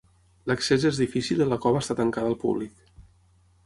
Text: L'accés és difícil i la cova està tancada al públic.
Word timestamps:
L'accés 0.51 0.85
és 0.91 1.01
difícil 1.03 1.45
i 1.45 1.49
la 1.53 1.61
cova 1.69 1.85
està 1.85 1.99
tancada 2.03 2.35
al 2.35 2.41
públic. 2.49 2.85